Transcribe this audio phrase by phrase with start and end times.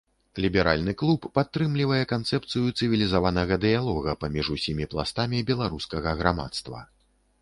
[0.43, 6.79] Ліберальны клуб падтрымлівае канцэпцыю цывілізаванага дыялога паміж усімі пластамі беларускага грамадства.